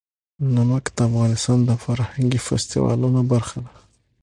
نمک 0.55 0.85
د 0.95 0.97
افغانستان 1.09 1.59
د 1.65 1.71
فرهنګي 1.83 2.39
فستیوالونو 2.47 3.21
برخه 3.31 3.57
ده. 3.65 3.73